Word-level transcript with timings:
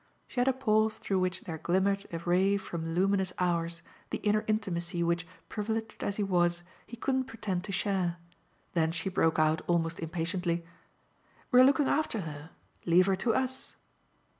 She 0.27 0.39
had 0.39 0.47
a 0.47 0.53
pause 0.53 0.97
through 0.97 1.19
which 1.19 1.41
there 1.41 1.59
glimmered 1.59 2.07
a 2.11 2.17
ray 2.17 2.57
from 2.57 2.95
luminous 2.95 3.31
hours, 3.37 3.83
the 4.09 4.17
inner 4.23 4.43
intimacy 4.47 5.03
which, 5.03 5.27
privileged 5.47 6.03
as 6.03 6.15
he 6.17 6.23
was, 6.23 6.63
he 6.87 6.97
couldn't 6.97 7.25
pretend 7.25 7.63
to 7.65 7.71
share; 7.71 8.17
then 8.73 8.91
she 8.91 9.09
broke 9.09 9.37
out 9.37 9.61
almost 9.67 9.99
impatiently: 9.99 10.65
"We're 11.51 11.65
looking 11.65 11.87
after 11.87 12.21
her 12.21 12.49
leave 12.83 13.05
her 13.05 13.15
to 13.17 13.35
US!" 13.35 13.75